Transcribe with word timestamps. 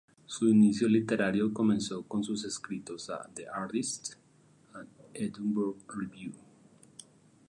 Su 0.25 0.49
inicio 0.49 0.87
literario 0.89 1.53
comenzó 1.53 2.01
con 2.07 2.23
sus 2.23 2.43
escritos 2.43 3.11
a 3.11 3.23
"The 3.35 3.47
Artist" 3.47 4.15
y 5.13 5.23
"Edinburgh 5.25 5.77
Review". 5.95 6.33